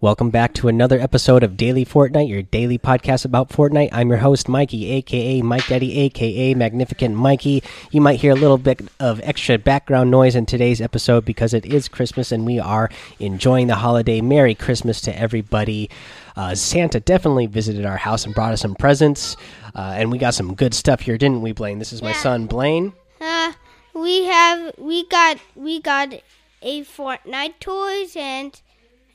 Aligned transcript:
Welcome 0.00 0.30
back 0.30 0.54
to 0.54 0.68
another 0.68 1.00
episode 1.00 1.42
of 1.42 1.56
Daily 1.56 1.84
Fortnite, 1.84 2.28
your 2.28 2.42
daily 2.42 2.78
podcast 2.78 3.24
about 3.24 3.48
Fortnite. 3.48 3.88
I'm 3.90 4.08
your 4.10 4.18
host, 4.18 4.48
Mikey, 4.48 4.88
aka 4.92 5.42
Mike 5.42 5.66
Daddy, 5.66 5.98
aka 5.98 6.54
Magnificent 6.54 7.16
Mikey. 7.16 7.64
You 7.90 8.00
might 8.00 8.20
hear 8.20 8.30
a 8.30 8.36
little 8.36 8.58
bit 8.58 8.80
of 9.00 9.20
extra 9.24 9.58
background 9.58 10.08
noise 10.12 10.36
in 10.36 10.46
today's 10.46 10.80
episode 10.80 11.24
because 11.24 11.52
it 11.52 11.66
is 11.66 11.88
Christmas 11.88 12.30
and 12.30 12.46
we 12.46 12.60
are 12.60 12.88
enjoying 13.18 13.66
the 13.66 13.74
holiday. 13.74 14.20
Merry 14.20 14.54
Christmas 14.54 15.00
to 15.00 15.18
everybody. 15.18 15.90
Uh, 16.36 16.54
Santa 16.54 17.00
definitely 17.00 17.46
visited 17.46 17.84
our 17.84 17.96
house 17.96 18.24
and 18.24 18.36
brought 18.36 18.52
us 18.52 18.60
some 18.60 18.76
presents, 18.76 19.36
uh, 19.74 19.94
and 19.96 20.12
we 20.12 20.18
got 20.18 20.32
some 20.34 20.54
good 20.54 20.74
stuff 20.74 21.00
here, 21.00 21.18
didn't 21.18 21.42
we, 21.42 21.50
Blaine? 21.50 21.80
This 21.80 21.92
is 21.92 22.02
my 22.02 22.10
Yeah. 22.10 22.22
son, 22.22 22.46
Blaine. 22.46 22.92
Uh, 23.20 23.52
we 23.94 24.26
have 24.26 24.74
we 24.78 25.04
got 25.08 25.38
we 25.56 25.80
got 25.80 26.14
a 26.62 26.82
Fortnite 26.84 27.54
toys 27.58 28.14
and 28.16 28.60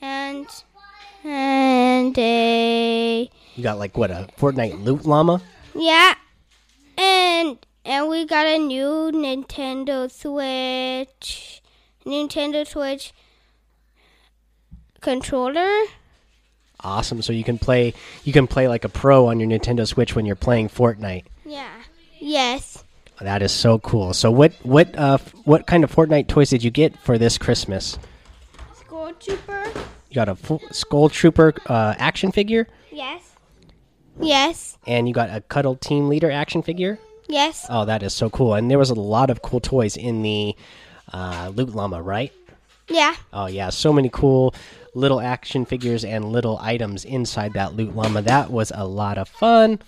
and 0.02 0.45
and 1.23 2.17
a 2.17 3.29
You 3.55 3.64
got 3.64 3.77
like 3.79 3.97
what 3.97 4.11
a 4.11 4.27
Fortnite 4.37 4.83
loot 4.83 5.05
llama? 5.05 5.41
yeah, 5.75 6.14
and 6.97 7.57
and 7.86 8.09
we 8.09 8.25
got 8.25 8.45
a 8.45 8.57
new 8.59 9.11
Nintendo 9.14 10.09
Switch, 10.11 11.61
Nintendo 12.05 12.65
Switch 12.67 13.14
controller. 15.01 15.69
Awesome. 16.79 17.21
So 17.21 17.31
you 17.33 17.43
can 17.43 17.57
play 17.57 17.93
you 18.23 18.33
can 18.33 18.47
play 18.47 18.67
like 18.67 18.83
a 18.83 18.89
pro 18.89 19.28
on 19.28 19.39
your 19.39 19.50
Nintendo 19.50 19.87
Switch 19.87 20.15
when 20.15 20.25
you're 20.25 20.36
playing 20.36 20.69
Fortnite. 20.69 21.25
Yeah. 21.45 21.69
Yes. 22.19 22.83
That 23.21 23.42
is 23.42 23.51
so 23.53 23.79
cool. 23.79 24.14
So 24.14 24.31
what 24.31 24.53
what 24.64 24.93
uh 24.97 25.14
f- 25.15 25.33
what 25.45 25.65
kind 25.65 25.83
of 25.83 25.93
Fortnite 25.93 26.28
toys 26.28 26.50
did 26.50 26.64
you 26.64 26.71
get 26.71 26.97
for 27.00 27.17
this 27.17 27.37
Christmas? 27.37 27.97
Skull 28.75 29.14
Trooper. 29.14 29.71
You 30.13 30.15
got 30.15 30.29
a 30.29 30.35
full 30.35 30.61
Skull 30.69 31.09
Trooper 31.09 31.55
uh, 31.65 31.95
action 31.97 32.31
figure, 32.31 32.67
Yes. 32.91 33.31
Yes. 34.22 34.78
and 34.86 35.08
you 35.08 35.14
got 35.16 35.36
a 35.36 35.42
Cuddle 35.42 35.75
Team 35.75 36.08
Leader 36.08 36.30
action 36.30 36.61
figure. 36.61 37.00
Yes. 37.28 37.66
Oh, 37.67 37.86
that 37.86 38.03
is 38.03 38.14
so 38.14 38.30
cool! 38.30 38.53
And 38.53 38.70
there 38.70 38.78
was 38.78 38.92
a 38.92 38.94
lot 38.94 39.31
of 39.31 39.42
cool 39.42 39.59
toys 39.59 39.97
in 39.97 40.22
the 40.22 40.55
uh, 41.11 41.52
Loot 41.55 41.70
Llama, 41.73 42.00
right? 42.03 42.31
Yeah. 42.88 43.16
Oh 43.33 43.47
yeah, 43.47 43.72
so 43.72 43.92
many 43.92 44.09
cool 44.14 44.53
little 44.94 45.20
action 45.20 45.66
figures 45.66 46.05
and 46.05 46.25
little 46.31 46.59
items 46.61 47.05
inside 47.05 47.53
that 47.53 47.73
Loot 47.75 47.95
Llama. 47.95 48.22
That 48.22 48.52
was 48.52 48.72
a 48.75 48.86
lot 48.86 49.17
of 49.17 49.27
fun. 49.27 49.80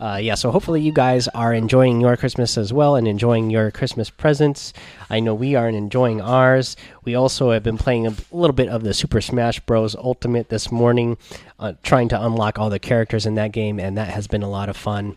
Uh, 0.00 0.18
yeah, 0.22 0.34
so 0.34 0.52
hopefully 0.52 0.80
you 0.80 0.92
guys 0.92 1.26
are 1.28 1.52
enjoying 1.52 2.00
your 2.00 2.16
Christmas 2.16 2.56
as 2.56 2.72
well 2.72 2.94
and 2.94 3.08
enjoying 3.08 3.50
your 3.50 3.70
Christmas 3.72 4.10
presents. 4.10 4.72
I 5.10 5.18
know 5.18 5.34
we 5.34 5.56
are 5.56 5.68
enjoying 5.68 6.20
ours. 6.20 6.76
We 7.04 7.16
also 7.16 7.50
have 7.50 7.64
been 7.64 7.78
playing 7.78 8.06
a 8.06 8.14
little 8.30 8.54
bit 8.54 8.68
of 8.68 8.84
the 8.84 8.94
Super 8.94 9.20
Smash 9.20 9.58
Bros. 9.60 9.96
Ultimate 9.96 10.50
this 10.50 10.70
morning, 10.70 11.18
uh, 11.58 11.72
trying 11.82 12.08
to 12.10 12.24
unlock 12.24 12.58
all 12.58 12.70
the 12.70 12.78
characters 12.78 13.26
in 13.26 13.34
that 13.34 13.50
game, 13.50 13.80
and 13.80 13.98
that 13.98 14.08
has 14.08 14.28
been 14.28 14.44
a 14.44 14.50
lot 14.50 14.68
of 14.68 14.76
fun. 14.76 15.16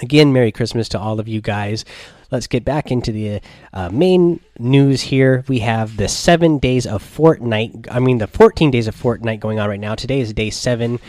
Again, 0.00 0.32
Merry 0.32 0.52
Christmas 0.52 0.88
to 0.90 0.98
all 0.98 1.20
of 1.20 1.28
you 1.28 1.40
guys. 1.40 1.84
Let's 2.30 2.46
get 2.46 2.64
back 2.64 2.92
into 2.92 3.12
the 3.12 3.40
uh, 3.72 3.90
main 3.90 4.40
news 4.58 5.02
here. 5.02 5.44
We 5.48 5.58
have 5.58 5.96
the 5.96 6.08
seven 6.08 6.58
days 6.58 6.86
of 6.86 7.02
Fortnite. 7.02 7.88
I 7.90 7.98
mean, 7.98 8.18
the 8.18 8.28
14 8.28 8.70
days 8.70 8.86
of 8.86 8.94
Fortnite 8.94 9.40
going 9.40 9.58
on 9.58 9.68
right 9.68 9.80
now. 9.80 9.96
Today 9.96 10.20
is 10.20 10.32
day 10.32 10.48
seven. 10.48 11.00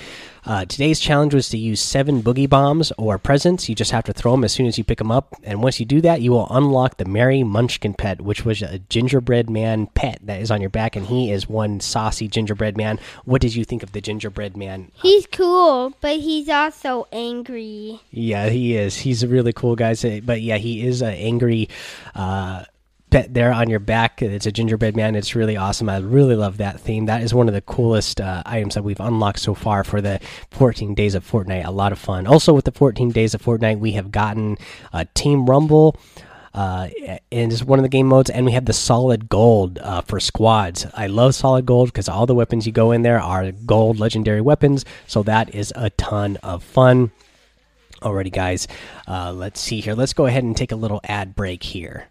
Uh, 0.43 0.65
today's 0.65 0.99
challenge 0.99 1.33
was 1.33 1.49
to 1.49 1.57
use 1.57 1.79
seven 1.79 2.23
boogie 2.23 2.49
bombs 2.49 2.91
or 2.97 3.17
presents. 3.17 3.69
You 3.69 3.75
just 3.75 3.91
have 3.91 4.03
to 4.05 4.13
throw 4.13 4.31
them 4.31 4.43
as 4.43 4.51
soon 4.51 4.65
as 4.65 4.77
you 4.77 4.83
pick 4.83 4.97
them 4.97 5.11
up. 5.11 5.35
And 5.43 5.61
once 5.61 5.79
you 5.79 5.85
do 5.85 6.01
that, 6.01 6.21
you 6.21 6.31
will 6.31 6.47
unlock 6.49 6.97
the 6.97 7.05
Merry 7.05 7.43
Munchkin 7.43 7.93
pet, 7.93 8.21
which 8.21 8.43
was 8.43 8.61
a 8.61 8.79
gingerbread 8.79 9.49
man 9.49 9.87
pet 9.87 10.19
that 10.23 10.41
is 10.41 10.49
on 10.49 10.61
your 10.61 10.69
back. 10.69 10.95
And 10.95 11.05
he 11.05 11.31
is 11.31 11.47
one 11.47 11.79
saucy 11.79 12.27
gingerbread 12.27 12.75
man. 12.75 12.99
What 13.25 13.41
did 13.41 13.55
you 13.55 13.63
think 13.63 13.83
of 13.83 13.91
the 13.91 14.01
gingerbread 14.01 14.57
man 14.57 14.91
He's 14.95 15.27
cool, 15.27 15.93
but 16.01 16.17
he's 16.17 16.49
also 16.49 17.07
angry. 17.11 17.99
Yeah, 18.09 18.49
he 18.49 18.75
is. 18.75 18.97
He's 18.97 19.23
a 19.23 19.27
really 19.27 19.53
cool 19.53 19.75
guy. 19.75 19.91
But 20.23 20.41
yeah, 20.41 20.57
he 20.57 20.85
is 20.85 21.01
an 21.01 21.13
angry 21.13 21.69
uh, 22.15 22.63
pet 23.11 23.33
there 23.33 23.53
on 23.53 23.69
your 23.69 23.79
back. 23.79 24.21
It's 24.21 24.45
a 24.45 24.51
gingerbread 24.51 24.95
man. 24.95 25.15
It's 25.15 25.35
really 25.35 25.57
awesome. 25.57 25.89
I 25.89 25.97
really 25.97 26.35
love 26.35 26.57
that 26.57 26.79
theme. 26.79 27.05
That 27.05 27.21
is 27.21 27.33
one 27.33 27.47
of 27.47 27.53
the 27.53 27.61
coolest 27.61 28.19
uh, 28.19 28.41
items 28.45 28.73
that 28.73 28.83
we've 28.83 28.99
unlocked 28.99 29.39
so 29.39 29.53
far 29.53 29.83
for 29.83 30.01
the 30.01 30.19
14 30.51 30.95
days 30.95 31.13
of 31.13 31.29
Fortnite. 31.29 31.65
A 31.65 31.71
lot 31.71 31.91
of 31.91 31.99
fun. 31.99 32.25
Also, 32.25 32.53
with 32.53 32.65
the 32.65 32.71
14 32.71 33.11
days 33.11 33.35
of 33.35 33.41
Fortnite, 33.41 33.79
we 33.79 33.91
have 33.91 34.11
gotten 34.11 34.57
uh, 34.93 35.05
Team 35.13 35.45
Rumble. 35.45 35.99
Uh, 36.53 36.89
and 37.31 37.51
it's 37.51 37.63
one 37.63 37.79
of 37.79 37.83
the 37.83 37.89
game 37.89 38.07
modes, 38.07 38.29
and 38.29 38.45
we 38.45 38.51
have 38.51 38.65
the 38.65 38.73
solid 38.73 39.29
gold 39.29 39.79
uh, 39.79 40.01
for 40.01 40.19
squads. 40.19 40.85
I 40.93 41.07
love 41.07 41.33
solid 41.33 41.65
gold 41.65 41.89
because 41.89 42.09
all 42.09 42.25
the 42.25 42.35
weapons 42.35 42.65
you 42.65 42.73
go 42.73 42.91
in 42.91 43.03
there 43.03 43.21
are 43.21 43.51
gold 43.51 43.99
legendary 43.99 44.41
weapons, 44.41 44.83
so 45.07 45.23
that 45.23 45.55
is 45.55 45.71
a 45.77 45.91
ton 45.91 46.37
of 46.43 46.61
fun. 46.61 47.11
Alrighty, 48.01 48.33
guys, 48.33 48.67
uh, 49.07 49.31
let's 49.31 49.61
see 49.61 49.79
here. 49.79 49.93
Let's 49.93 50.11
go 50.11 50.25
ahead 50.25 50.43
and 50.43 50.57
take 50.57 50.73
a 50.73 50.75
little 50.75 50.99
ad 51.05 51.35
break 51.35 51.63
here. 51.63 52.09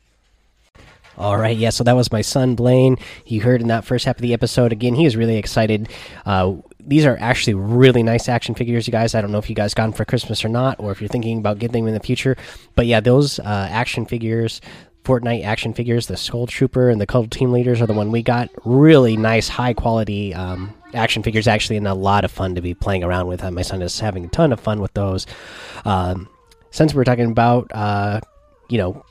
All 1.18 1.36
right, 1.36 1.56
yeah. 1.56 1.70
So 1.70 1.84
that 1.84 1.96
was 1.96 2.10
my 2.10 2.22
son 2.22 2.54
Blaine. 2.54 2.96
You 3.26 3.42
heard 3.42 3.60
in 3.60 3.68
that 3.68 3.84
first 3.84 4.04
half 4.04 4.16
of 4.16 4.22
the 4.22 4.32
episode. 4.32 4.72
Again, 4.72 4.94
he 4.94 5.04
was 5.04 5.16
really 5.16 5.36
excited. 5.36 5.88
Uh, 6.24 6.56
these 6.78 7.04
are 7.04 7.18
actually 7.20 7.54
really 7.54 8.02
nice 8.02 8.28
action 8.28 8.54
figures, 8.54 8.86
you 8.86 8.92
guys. 8.92 9.14
I 9.14 9.20
don't 9.20 9.32
know 9.32 9.38
if 9.38 9.50
you 9.50 9.56
guys 9.56 9.74
got 9.74 9.84
them 9.84 9.92
for 9.92 10.04
Christmas 10.04 10.44
or 10.44 10.48
not, 10.48 10.80
or 10.80 10.92
if 10.92 11.00
you're 11.00 11.08
thinking 11.08 11.38
about 11.38 11.58
getting 11.58 11.84
them 11.84 11.88
in 11.88 11.94
the 11.94 12.04
future. 12.04 12.36
But 12.74 12.86
yeah, 12.86 13.00
those 13.00 13.38
uh, 13.38 13.68
action 13.70 14.06
figures, 14.06 14.60
Fortnite 15.04 15.44
action 15.44 15.74
figures, 15.74 16.06
the 16.06 16.16
Skull 16.16 16.46
Trooper 16.46 16.88
and 16.88 17.00
the 17.00 17.06
Cuddle 17.06 17.28
Team 17.28 17.52
Leaders 17.52 17.80
are 17.80 17.86
the 17.86 17.92
one 17.92 18.10
we 18.10 18.22
got. 18.22 18.48
Really 18.64 19.16
nice, 19.16 19.48
high 19.48 19.74
quality 19.74 20.34
um, 20.34 20.74
action 20.94 21.22
figures, 21.22 21.48
actually, 21.48 21.76
and 21.76 21.86
a 21.86 21.94
lot 21.94 22.24
of 22.24 22.30
fun 22.30 22.54
to 22.54 22.60
be 22.60 22.74
playing 22.74 23.04
around 23.04 23.26
with. 23.26 23.42
Uh, 23.42 23.50
my 23.50 23.62
son 23.62 23.82
is 23.82 23.98
having 24.00 24.24
a 24.24 24.28
ton 24.28 24.52
of 24.52 24.60
fun 24.60 24.80
with 24.80 24.92
those. 24.94 25.26
Um, 25.84 26.28
since 26.70 26.94
we're 26.94 27.04
talking 27.04 27.30
about, 27.30 27.70
uh, 27.72 28.20
you 28.68 28.78
know, 28.78 29.04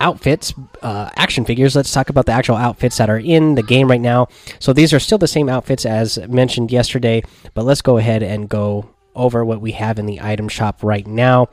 outfits, 0.00 0.54
uh, 0.82 1.10
action 1.16 1.44
figures. 1.44 1.76
Let's 1.76 1.92
talk 1.92 2.10
about 2.10 2.26
the 2.26 2.32
actual 2.32 2.56
outfits 2.56 2.98
that 2.98 3.10
are 3.10 3.18
in 3.18 3.54
the 3.54 3.62
game 3.62 3.88
right 3.88 4.00
now. 4.00 4.28
So 4.58 4.72
these 4.72 4.92
are 4.92 5.00
still 5.00 5.18
the 5.18 5.28
same 5.28 5.48
outfits 5.48 5.86
as 5.86 6.18
mentioned 6.28 6.70
yesterday, 6.70 7.22
but 7.54 7.64
let's 7.64 7.82
go 7.82 7.96
ahead 7.96 8.22
and 8.22 8.48
go 8.48 8.90
over 9.14 9.44
what 9.44 9.60
we 9.60 9.72
have 9.72 9.98
in 9.98 10.06
the 10.06 10.20
item 10.20 10.48
shop 10.48 10.82
right 10.82 11.06
now. 11.06 11.48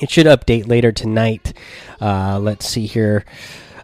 It 0.00 0.10
should 0.10 0.26
update 0.26 0.68
later 0.68 0.92
tonight. 0.92 1.52
Uh, 2.00 2.38
let's 2.38 2.66
see 2.66 2.86
here. 2.86 3.24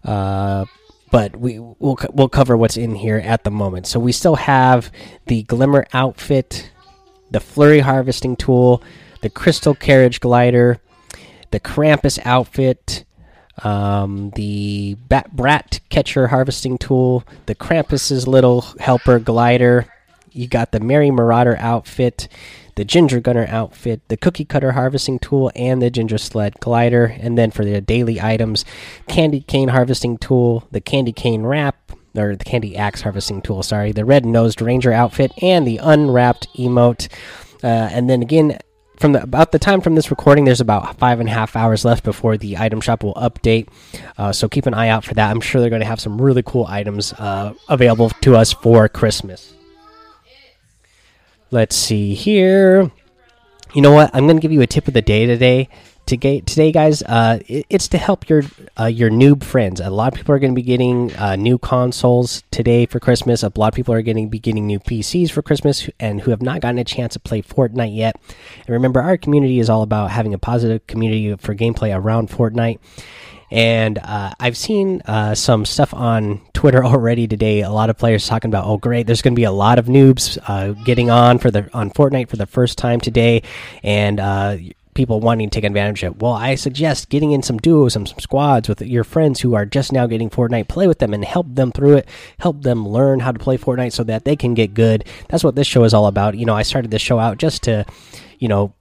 Uh, 0.04 0.64
but 1.10 1.36
we 1.36 1.58
we'll 1.58 1.96
we'll 2.12 2.28
cover 2.28 2.56
what's 2.56 2.76
in 2.76 2.94
here 2.94 3.18
at 3.18 3.44
the 3.44 3.50
moment. 3.50 3.86
So 3.86 4.00
we 4.00 4.12
still 4.12 4.34
have 4.34 4.90
the 5.26 5.44
glimmer 5.44 5.86
outfit, 5.92 6.70
the 7.30 7.40
flurry 7.40 7.80
harvesting 7.80 8.36
tool, 8.36 8.82
the 9.20 9.30
crystal 9.30 9.74
carriage 9.74 10.20
glider, 10.20 10.80
the 11.52 11.60
Krampus 11.60 12.18
outfit, 12.24 13.03
um, 13.62 14.30
the 14.30 14.94
bat 15.08 15.34
brat 15.34 15.80
catcher 15.88 16.28
harvesting 16.28 16.78
tool, 16.78 17.24
the 17.46 17.54
Krampus's 17.54 18.26
little 18.26 18.62
helper 18.80 19.18
glider. 19.18 19.86
You 20.32 20.48
got 20.48 20.72
the 20.72 20.80
Merry 20.80 21.10
Marauder 21.10 21.56
outfit, 21.58 22.26
the 22.74 22.84
Ginger 22.84 23.20
Gunner 23.20 23.46
outfit, 23.48 24.00
the 24.08 24.16
Cookie 24.16 24.44
Cutter 24.44 24.72
harvesting 24.72 25.20
tool, 25.20 25.52
and 25.54 25.80
the 25.80 25.90
Ginger 25.90 26.18
Sled 26.18 26.58
glider. 26.58 27.16
And 27.20 27.38
then 27.38 27.52
for 27.52 27.64
the 27.64 27.80
daily 27.80 28.20
items, 28.20 28.64
Candy 29.06 29.42
Cane 29.42 29.68
harvesting 29.68 30.18
tool, 30.18 30.66
the 30.72 30.80
Candy 30.80 31.12
Cane 31.12 31.44
wrap, 31.44 31.92
or 32.16 32.34
the 32.34 32.44
Candy 32.44 32.76
Axe 32.76 33.02
harvesting 33.02 33.42
tool, 33.42 33.62
sorry, 33.62 33.92
the 33.92 34.04
Red 34.04 34.26
Nosed 34.26 34.60
Ranger 34.60 34.92
outfit, 34.92 35.32
and 35.40 35.66
the 35.66 35.78
Unwrapped 35.78 36.48
emote. 36.56 37.08
Uh, 37.62 37.88
and 37.92 38.10
then 38.10 38.22
again, 38.22 38.58
from 38.98 39.12
the, 39.12 39.22
about 39.22 39.52
the 39.52 39.58
time 39.58 39.80
from 39.80 39.94
this 39.94 40.10
recording, 40.10 40.44
there's 40.44 40.60
about 40.60 40.96
five 40.98 41.20
and 41.20 41.28
a 41.28 41.32
half 41.32 41.56
hours 41.56 41.84
left 41.84 42.04
before 42.04 42.36
the 42.36 42.56
item 42.56 42.80
shop 42.80 43.02
will 43.02 43.14
update. 43.14 43.68
Uh, 44.16 44.32
so 44.32 44.48
keep 44.48 44.66
an 44.66 44.74
eye 44.74 44.88
out 44.88 45.04
for 45.04 45.14
that. 45.14 45.30
I'm 45.30 45.40
sure 45.40 45.60
they're 45.60 45.70
going 45.70 45.80
to 45.80 45.86
have 45.86 46.00
some 46.00 46.20
really 46.20 46.42
cool 46.42 46.66
items 46.68 47.12
uh, 47.14 47.54
available 47.68 48.10
to 48.10 48.36
us 48.36 48.52
for 48.52 48.88
Christmas. 48.88 49.54
Let's 51.50 51.76
see 51.76 52.14
here. 52.14 52.90
You 53.74 53.82
know 53.82 53.92
what? 53.92 54.10
I'm 54.14 54.26
going 54.26 54.36
to 54.36 54.42
give 54.42 54.52
you 54.52 54.62
a 54.62 54.66
tip 54.66 54.86
of 54.88 54.94
the 54.94 55.02
day 55.02 55.26
today. 55.26 55.68
Today, 56.06 56.40
today, 56.40 56.70
guys, 56.70 57.02
uh, 57.02 57.38
it- 57.48 57.64
it's 57.70 57.88
to 57.88 57.96
help 57.98 58.28
your 58.28 58.42
uh, 58.78 58.84
your 58.84 59.08
noob 59.08 59.42
friends. 59.42 59.80
A 59.80 59.88
lot 59.88 60.12
of 60.12 60.16
people 60.18 60.34
are 60.34 60.38
going 60.38 60.52
to 60.52 60.54
be 60.54 60.60
getting 60.62 61.14
uh, 61.16 61.34
new 61.36 61.56
consoles 61.56 62.42
today 62.50 62.84
for 62.84 63.00
Christmas. 63.00 63.42
A 63.42 63.50
lot 63.56 63.68
of 63.68 63.74
people 63.74 63.94
are 63.94 64.02
going 64.02 64.18
to 64.22 64.28
be 64.28 64.38
getting 64.38 64.66
new 64.66 64.78
PCs 64.78 65.30
for 65.30 65.40
Christmas, 65.40 65.88
and 65.98 66.20
who 66.20 66.30
have 66.30 66.42
not 66.42 66.60
gotten 66.60 66.76
a 66.78 66.84
chance 66.84 67.14
to 67.14 67.20
play 67.20 67.40
Fortnite 67.40 67.96
yet. 67.96 68.16
And 68.58 68.68
remember, 68.68 69.00
our 69.00 69.16
community 69.16 69.60
is 69.60 69.70
all 69.70 69.80
about 69.80 70.10
having 70.10 70.34
a 70.34 70.38
positive 70.38 70.86
community 70.86 71.34
for 71.36 71.54
gameplay 71.54 71.96
around 71.96 72.28
Fortnite. 72.28 72.80
And 73.50 73.98
uh, 73.98 74.32
I've 74.38 74.56
seen 74.58 75.00
uh, 75.06 75.34
some 75.34 75.64
stuff 75.64 75.94
on 75.94 76.42
Twitter 76.52 76.84
already 76.84 77.26
today. 77.26 77.62
A 77.62 77.70
lot 77.70 77.88
of 77.88 77.96
players 77.96 78.26
talking 78.26 78.50
about, 78.50 78.66
oh, 78.66 78.76
great, 78.76 79.06
there's 79.06 79.22
going 79.22 79.34
to 79.34 79.40
be 79.40 79.44
a 79.44 79.52
lot 79.52 79.78
of 79.78 79.86
noobs 79.86 80.36
uh, 80.48 80.72
getting 80.84 81.08
on 81.08 81.38
for 81.38 81.50
the 81.50 81.70
on 81.72 81.90
Fortnite 81.90 82.28
for 82.28 82.36
the 82.36 82.46
first 82.46 82.76
time 82.76 83.00
today, 83.00 83.42
and 83.82 84.20
uh, 84.20 84.56
people 84.94 85.20
wanting 85.20 85.50
to 85.50 85.54
take 85.54 85.64
advantage 85.64 86.02
of. 86.02 86.14
it. 86.14 86.22
Well, 86.22 86.32
I 86.32 86.54
suggest 86.54 87.08
getting 87.08 87.32
in 87.32 87.42
some 87.42 87.58
duos 87.58 87.96
and 87.96 88.08
some 88.08 88.18
squads 88.18 88.68
with 88.68 88.80
your 88.82 89.04
friends 89.04 89.40
who 89.40 89.54
are 89.54 89.66
just 89.66 89.92
now 89.92 90.06
getting 90.06 90.30
Fortnite. 90.30 90.68
Play 90.68 90.86
with 90.86 91.00
them 91.00 91.12
and 91.12 91.24
help 91.24 91.46
them 91.48 91.72
through 91.72 91.98
it. 91.98 92.08
Help 92.38 92.62
them 92.62 92.88
learn 92.88 93.20
how 93.20 93.32
to 93.32 93.38
play 93.38 93.58
Fortnite 93.58 93.92
so 93.92 94.04
that 94.04 94.24
they 94.24 94.36
can 94.36 94.54
get 94.54 94.74
good. 94.74 95.04
That's 95.28 95.44
what 95.44 95.56
this 95.56 95.66
show 95.66 95.84
is 95.84 95.94
all 95.94 96.06
about. 96.06 96.36
You 96.36 96.46
know, 96.46 96.54
I 96.54 96.62
started 96.62 96.90
this 96.90 97.02
show 97.02 97.18
out 97.18 97.38
just 97.38 97.62
to, 97.64 97.84
you 98.38 98.48
know, 98.48 98.72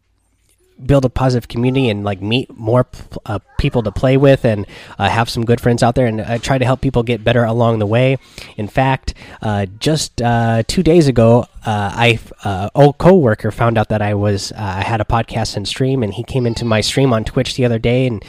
build 0.86 1.06
a 1.06 1.10
positive 1.10 1.48
community 1.48 1.90
and 1.90 2.04
like 2.04 2.22
meet 2.22 2.56
more 2.58 2.86
uh, 3.26 3.40
people 3.58 3.84
to 3.84 3.92
play 3.92 4.18
with 4.18 4.46
and 4.46 4.66
uh, 4.98 5.10
have 5.10 5.30
some 5.30 5.46
good 5.46 5.62
friends 5.62 5.84
out 5.84 5.96
there 5.96 6.08
and 6.08 6.22
uh, 6.22 6.38
try 6.40 6.58
to 6.58 6.66
help 6.66 6.82
people 6.82 7.04
get 7.04 7.24
better 7.24 7.44
along 7.44 7.80
the 7.80 7.86
way. 7.86 8.18
In 8.58 8.68
fact, 8.68 9.14
uh, 9.42 9.66
just 9.80 10.22
uh, 10.22 10.64
two 10.68 10.84
days 10.84 11.08
ago, 11.08 11.48
uh, 11.66 11.92
I 11.94 12.20
uh, 12.44 12.70
old 12.76 12.98
coworker 12.98 13.52
found 13.52 13.78
out 13.78 13.90
that 13.90 14.02
I 14.02 14.14
was 14.14 14.52
I 14.54 14.84
had 14.84 15.02
a 15.02 15.06
podcast 15.06 15.56
and 15.56 15.68
stream, 15.68 16.04
and 16.04 16.14
he 16.14 16.24
came 16.24 16.46
into 16.46 16.66
my 16.66 16.82
stream 16.82 17.14
on 17.14 17.24
Twitch 17.24 17.56
the 17.56 17.66
other 17.66 17.80
day, 17.80 18.08
and 18.08 18.24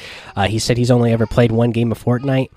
he 0.49 0.59
said 0.59 0.77
he's 0.77 0.91
only 0.91 1.13
ever 1.13 1.27
played 1.27 1.51
one 1.51 1.71
game 1.71 1.91
of 1.91 2.03
Fortnite, 2.03 2.51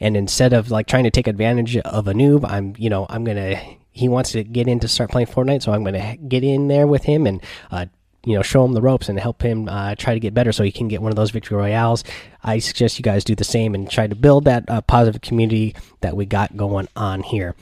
and 0.00 0.16
instead 0.16 0.52
of 0.52 0.70
like 0.70 0.86
trying 0.86 1.04
to 1.04 1.10
take 1.10 1.28
advantage 1.28 1.76
of 1.76 2.08
a 2.08 2.12
noob, 2.12 2.44
I'm 2.48 2.74
you 2.78 2.90
know 2.90 3.06
I'm 3.08 3.24
gonna 3.24 3.60
he 3.92 4.08
wants 4.08 4.32
to 4.32 4.42
get 4.42 4.66
in 4.66 4.80
to 4.80 4.88
start 4.88 5.10
playing 5.10 5.28
Fortnite, 5.28 5.62
so 5.62 5.72
I'm 5.72 5.84
gonna 5.84 6.16
get 6.16 6.42
in 6.42 6.66
there 6.66 6.86
with 6.86 7.04
him 7.04 7.26
and 7.26 7.40
you 8.24 8.34
know 8.34 8.42
show 8.42 8.64
him 8.64 8.72
the 8.72 8.82
ropes 8.82 9.08
and 9.08 9.18
help 9.18 9.42
him 9.42 9.68
uh, 9.68 9.94
try 9.94 10.14
to 10.14 10.20
get 10.20 10.34
better 10.34 10.52
so 10.52 10.62
he 10.62 10.72
can 10.72 10.88
get 10.88 11.02
one 11.02 11.12
of 11.12 11.16
those 11.16 11.30
victory 11.30 11.56
royales. 11.56 12.04
I 12.42 12.58
suggest 12.58 12.98
you 12.98 13.02
guys 13.02 13.24
do 13.24 13.34
the 13.34 13.44
same 13.44 13.74
and 13.74 13.90
try 13.90 14.06
to 14.06 14.14
build 14.14 14.44
that 14.44 14.68
uh, 14.68 14.80
positive 14.82 15.22
community 15.22 15.74
that 16.00 16.16
we 16.16 16.26
got 16.26 16.56
going 16.56 16.88
on 16.96 17.22
here. 17.22 17.54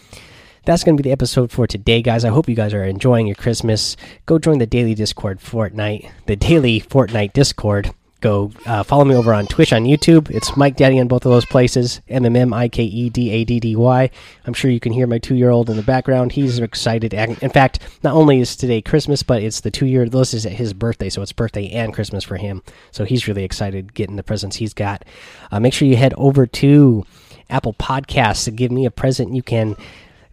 That's 0.64 0.84
going 0.84 0.96
to 0.96 1.02
be 1.02 1.08
the 1.08 1.12
episode 1.12 1.50
for 1.50 1.66
today 1.66 2.02
guys. 2.02 2.24
I 2.24 2.30
hope 2.30 2.48
you 2.48 2.54
guys 2.54 2.72
are 2.74 2.84
enjoying 2.84 3.26
your 3.26 3.36
christmas. 3.36 3.96
Go 4.26 4.38
join 4.38 4.58
the 4.58 4.66
daily 4.66 4.94
discord 4.94 5.40
fortnite 5.40 6.10
the 6.26 6.36
daily 6.36 6.80
fortnite 6.80 7.32
discord 7.32 7.92
go 8.22 8.50
uh, 8.64 8.82
follow 8.82 9.04
me 9.04 9.14
over 9.14 9.34
on 9.34 9.46
Twitch 9.46 9.72
on 9.72 9.84
YouTube. 9.84 10.30
It's 10.30 10.56
Mike 10.56 10.76
Daddy 10.76 10.98
on 10.98 11.08
both 11.08 11.26
of 11.26 11.32
those 11.32 11.44
places. 11.44 12.00
M 12.08 12.24
M 12.24 12.36
M 12.36 12.54
I 12.54 12.68
K 12.68 12.84
E 12.84 13.10
D 13.10 13.30
A 13.30 13.44
D 13.44 13.60
D 13.60 13.76
Y. 13.76 14.10
I'm 14.46 14.54
sure 14.54 14.70
you 14.70 14.80
can 14.80 14.92
hear 14.92 15.06
my 15.06 15.18
two 15.18 15.34
year 15.34 15.50
old 15.50 15.68
in 15.68 15.76
the 15.76 15.82
background. 15.82 16.32
He's 16.32 16.58
excited. 16.58 17.12
In 17.12 17.50
fact, 17.50 17.80
not 18.02 18.14
only 18.14 18.40
is 18.40 18.56
today 18.56 18.80
Christmas, 18.80 19.22
but 19.22 19.42
it's 19.42 19.60
the 19.60 19.70
two 19.70 19.86
year. 19.86 20.08
This 20.08 20.32
is 20.32 20.44
his 20.44 20.72
birthday, 20.72 21.10
so 21.10 21.20
it's 21.20 21.32
birthday 21.32 21.68
and 21.70 21.92
Christmas 21.92 22.24
for 22.24 22.36
him. 22.36 22.62
So 22.92 23.04
he's 23.04 23.28
really 23.28 23.44
excited 23.44 23.92
getting 23.92 24.16
the 24.16 24.22
presents 24.22 24.56
he's 24.56 24.72
got. 24.72 25.04
Uh, 25.50 25.60
make 25.60 25.74
sure 25.74 25.88
you 25.88 25.96
head 25.96 26.14
over 26.16 26.46
to 26.46 27.04
Apple 27.50 27.74
Podcasts 27.74 28.44
to 28.44 28.50
give 28.50 28.70
me 28.70 28.86
a 28.86 28.90
present. 28.90 29.34
You 29.34 29.42
can 29.42 29.76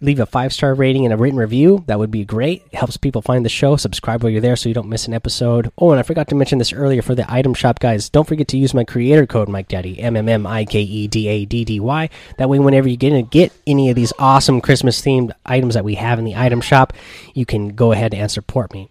leave 0.01 0.19
a 0.19 0.25
five 0.25 0.53
star 0.53 0.73
rating 0.73 1.05
and 1.05 1.13
a 1.13 1.17
written 1.17 1.39
review. 1.39 1.83
That 1.87 1.99
would 1.99 2.11
be 2.11 2.25
great. 2.25 2.63
It 2.71 2.77
helps 2.77 2.97
people 2.97 3.21
find 3.21 3.45
the 3.45 3.49
show. 3.49 3.75
Subscribe 3.75 4.23
while 4.23 4.31
you're 4.31 4.41
there 4.41 4.55
so 4.55 4.69
you 4.69 4.75
don't 4.75 4.89
miss 4.89 5.07
an 5.07 5.13
episode. 5.13 5.71
Oh, 5.77 5.91
and 5.91 5.99
I 5.99 6.03
forgot 6.03 6.27
to 6.29 6.35
mention 6.35 6.57
this 6.57 6.73
earlier 6.73 7.01
for 7.01 7.15
the 7.15 7.31
item 7.31 7.53
shop 7.53 7.79
guys. 7.79 8.09
Don't 8.09 8.27
forget 8.27 8.47
to 8.49 8.57
use 8.57 8.73
my 8.73 8.83
creator 8.83 9.25
code, 9.25 9.49
Mike 9.49 9.67
Daddy, 9.67 9.99
M 9.99 10.15
M 10.15 10.29
M 10.29 10.45
I 10.47 10.65
K 10.65 10.81
E 10.81 11.07
D 11.07 11.27
A 11.27 11.45
D 11.45 11.65
D 11.65 11.79
Y. 11.79 12.09
That 12.37 12.49
way, 12.49 12.59
whenever 12.59 12.89
you 12.89 12.97
get 12.97 13.13
in, 13.13 13.25
get 13.25 13.51
any 13.67 13.89
of 13.89 13.95
these 13.95 14.13
awesome 14.19 14.61
Christmas 14.61 15.01
themed 15.01 15.31
items 15.45 15.73
that 15.73 15.85
we 15.85 15.95
have 15.95 16.19
in 16.19 16.25
the 16.25 16.35
item 16.35 16.61
shop, 16.61 16.93
you 17.33 17.45
can 17.45 17.69
go 17.69 17.91
ahead 17.91 18.13
and 18.13 18.29
support 18.29 18.73
me. 18.73 18.89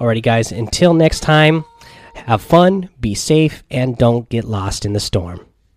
Alrighty, 0.00 0.22
guys. 0.22 0.52
Until 0.52 0.94
next 0.94 1.20
time, 1.20 1.64
have 2.14 2.42
fun, 2.42 2.88
be 3.00 3.14
safe, 3.14 3.62
and 3.70 3.96
don't 3.96 4.28
get 4.28 4.44
lost 4.44 4.84
in 4.84 4.92
the 4.92 5.00
storm. 5.00 5.47